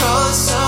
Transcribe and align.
Let's 0.00 0.67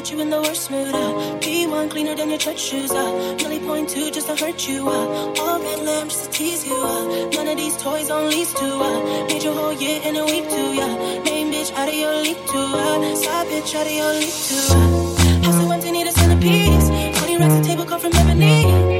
put 0.00 0.10
you 0.10 0.20
in 0.20 0.30
the 0.30 0.40
worst 0.40 0.70
mood. 0.70 0.94
Uh. 0.94 1.12
P1 1.44 1.90
cleaner 1.90 2.14
than 2.14 2.30
your 2.30 2.38
church 2.38 2.58
shoes. 2.58 2.90
Uh. 2.90 3.36
Millie 3.42 3.60
point 3.60 3.86
two 3.90 4.10
just 4.10 4.28
to 4.28 4.34
hurt 4.42 4.66
you. 4.66 4.88
Uh. 4.88 5.40
All 5.40 5.60
red 5.60 5.80
lamp 5.84 6.08
just 6.08 6.24
to 6.24 6.30
tease 6.38 6.66
you. 6.66 6.74
Uh. 6.74 7.28
None 7.36 7.48
of 7.48 7.56
these 7.58 7.76
toys 7.76 8.08
on 8.08 8.30
lease 8.30 8.52
to. 8.54 8.68
Uh. 8.88 9.26
Made 9.28 9.42
your 9.42 9.52
whole 9.52 9.74
year 9.74 10.00
in 10.02 10.16
a 10.16 10.24
week 10.24 10.48
to. 10.48 10.62
Yeah. 10.80 11.22
Name 11.24 11.52
bitch 11.52 11.70
out 11.74 11.88
of 11.88 11.94
your 11.94 12.14
league 12.22 12.42
To 12.52 12.60
Uh. 12.84 13.14
Side 13.14 13.46
bitch 13.48 13.74
out 13.74 13.86
of 13.86 13.92
your 13.92 14.12
league 14.20 14.38
too. 14.48 14.72
Uh. 14.72 15.44
House 15.44 15.58
so 15.60 15.70
empty 15.70 15.90
need 15.90 16.06
a 16.06 16.12
centerpiece. 16.12 16.88
Money 17.20 17.36
racks 17.36 17.56
a 17.60 17.62
table 17.68 17.84
come 17.84 18.00
from 18.00 18.12
Lebanese. 18.12 18.99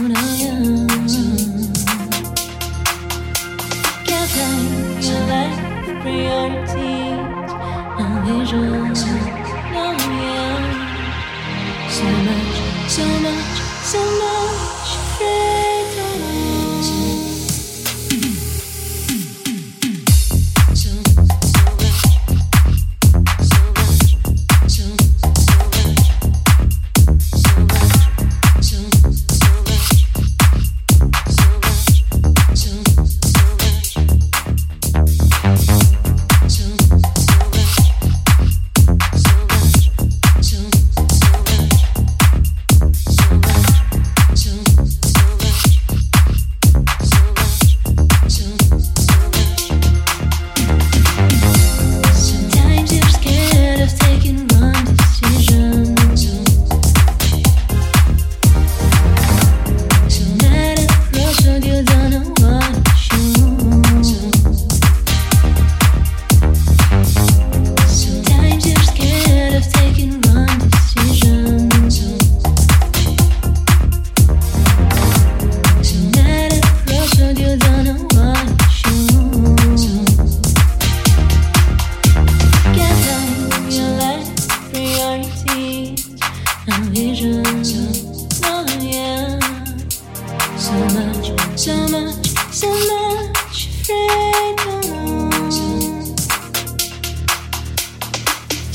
So 91.57 91.75
much, 91.89 92.27
so 92.51 92.69
much 92.69 93.67
freedom. 93.83 95.29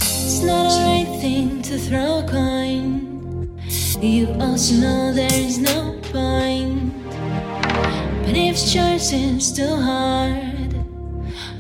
It's 0.05 0.43
not 0.43 0.73
a 0.73 0.85
right 0.85 1.19
thing 1.21 1.63
to 1.63 1.79
throw 1.79 2.19
a 2.19 2.29
coin. 2.29 3.59
You 4.01 4.29
also 4.41 4.75
know 4.75 5.13
there 5.13 5.33
is 5.33 5.59
no 5.59 5.99
point. 6.13 6.93
But 8.25 8.37
if 8.37 8.57
choice 8.57 9.13
is 9.13 9.53
too 9.53 9.77
hard, 9.77 10.75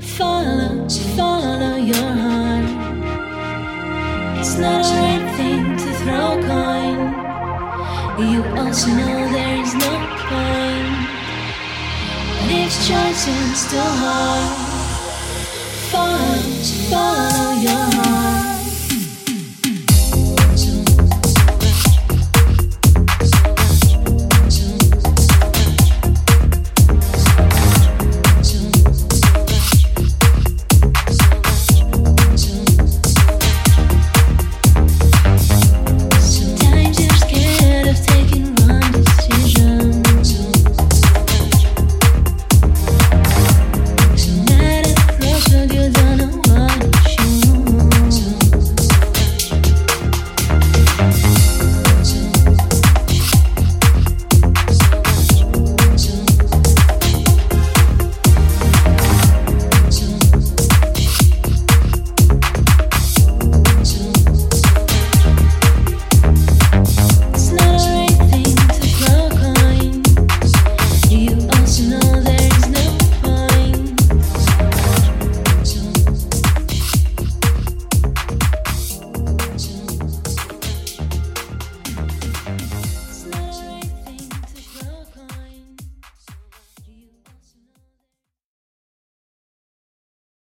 follow, 0.00 0.88
follow 1.16 1.76
your 1.76 2.12
heart. 2.24 2.66
It's 4.38 4.58
not 4.58 4.84
a 4.84 4.94
right 5.00 5.36
thing 5.36 5.76
to 5.78 5.92
throw 6.00 6.38
a 6.38 6.42
coin. 6.46 7.26
You 8.30 8.44
also 8.58 8.88
know 8.88 9.32
there 9.32 9.62
is 9.62 9.74
no 9.74 9.92
point. 10.28 10.65
If 12.58 12.72
choice 12.88 13.28
is 13.28 13.70
too 13.70 13.76
hard, 13.78 14.56
follow, 15.90 16.42
follow 16.90 17.52
your 17.60 17.86
heart. 17.94 18.35